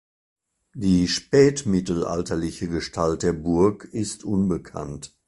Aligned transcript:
Die 0.73 1.07
spätmittelalterliche 1.07 2.67
Gestalt 2.67 3.21
der 3.21 3.33
Burg 3.33 3.83
ist 3.91 4.23
unbekannt. 4.23 5.13